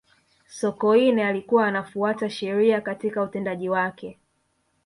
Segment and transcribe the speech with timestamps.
[0.47, 4.19] sokoine alikuwa anafuata sheria katika utendaji wake